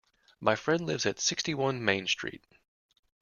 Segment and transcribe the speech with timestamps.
[0.39, 2.41] My friend lives at sixty-one Main Street